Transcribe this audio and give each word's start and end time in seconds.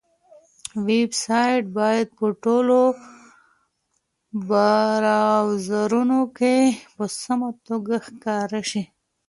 ویب 0.87 1.11
سایټ 1.23 1.63
باید 1.77 2.07
په 2.17 2.25
ټولو 2.43 2.79
براوزرونو 4.49 6.19
کې 6.37 6.55
په 6.95 7.05
سمه 7.21 7.49
توګه 7.67 7.95
ښکاره 8.05 8.61
شي. 8.69 8.83